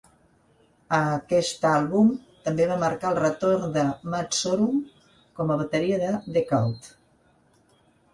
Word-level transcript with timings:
Aquest 0.99 1.65
àlbum 1.71 2.07
també 2.47 2.65
va 2.71 2.77
marcar 2.83 3.11
el 3.13 3.19
retorn 3.19 3.75
de 3.75 3.83
Matt 4.13 4.37
Sorum 4.39 4.79
com 5.41 5.53
a 5.53 5.59
bateria 5.61 6.01
de 6.05 6.09
The 6.39 6.45
Cult. 6.53 6.89